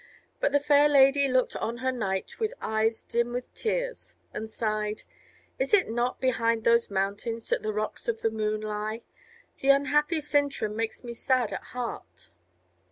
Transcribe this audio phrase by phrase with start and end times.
[0.39, 5.03] But the fair lady looked on her knight with eyes dim with tears, and sighed:
[5.59, 9.03] "Is it not behind those mountains that the Rocks of the Moon lie?
[9.59, 12.31] The unhappy Sintram makes me sad at heart."